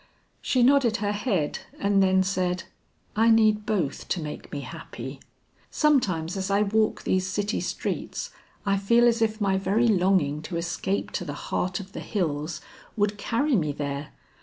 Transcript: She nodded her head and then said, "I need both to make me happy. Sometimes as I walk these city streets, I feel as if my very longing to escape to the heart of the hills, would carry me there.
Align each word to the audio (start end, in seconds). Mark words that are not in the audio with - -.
She 0.41 0.63
nodded 0.63 0.97
her 0.97 1.11
head 1.11 1.59
and 1.77 2.01
then 2.01 2.23
said, 2.23 2.63
"I 3.15 3.29
need 3.29 3.67
both 3.67 4.07
to 4.09 4.19
make 4.19 4.51
me 4.51 4.61
happy. 4.61 5.19
Sometimes 5.69 6.35
as 6.35 6.49
I 6.49 6.63
walk 6.63 7.03
these 7.03 7.27
city 7.27 7.61
streets, 7.61 8.31
I 8.65 8.77
feel 8.77 9.07
as 9.07 9.21
if 9.21 9.39
my 9.39 9.59
very 9.59 9.87
longing 9.87 10.41
to 10.41 10.57
escape 10.57 11.11
to 11.11 11.23
the 11.23 11.33
heart 11.33 11.79
of 11.79 11.91
the 11.91 11.99
hills, 11.99 12.61
would 12.97 13.19
carry 13.19 13.55
me 13.55 13.71
there. 13.73 14.09